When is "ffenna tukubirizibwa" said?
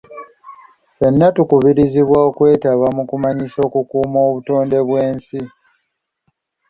0.93-2.17